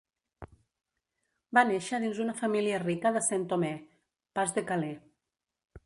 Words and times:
Va 1.57 1.63
néixer 1.71 2.01
dins 2.05 2.21
una 2.25 2.35
família 2.41 2.81
rica 2.87 3.15
de 3.19 3.25
Saint-Omer, 3.29 3.73
Pas 4.41 4.57
de 4.59 4.69
Calais. 4.73 5.03